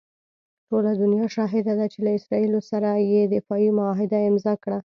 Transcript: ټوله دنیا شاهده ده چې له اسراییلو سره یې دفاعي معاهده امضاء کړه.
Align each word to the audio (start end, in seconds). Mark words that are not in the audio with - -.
ټوله 0.67 0.91
دنیا 1.01 1.25
شاهده 1.35 1.73
ده 1.79 1.85
چې 1.93 1.99
له 2.05 2.11
اسراییلو 2.17 2.59
سره 2.69 2.89
یې 3.11 3.21
دفاعي 3.35 3.69
معاهده 3.77 4.17
امضاء 4.29 4.57
کړه. 4.63 4.77